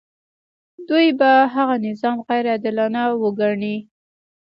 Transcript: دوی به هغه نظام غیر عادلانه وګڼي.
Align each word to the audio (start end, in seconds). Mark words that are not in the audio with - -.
دوی 0.87 1.07
به 1.19 1.29
هغه 1.53 1.75
نظام 1.87 2.17
غیر 2.27 2.45
عادلانه 2.53 3.03
وګڼي. 3.23 3.75